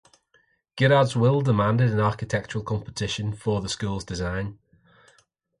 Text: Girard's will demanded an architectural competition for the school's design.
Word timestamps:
Girard's 0.79 1.15
will 1.15 1.41
demanded 1.41 1.91
an 1.91 1.99
architectural 1.99 2.63
competition 2.63 3.33
for 3.35 3.61
the 3.61 3.69
school's 3.69 4.03
design. 4.03 4.57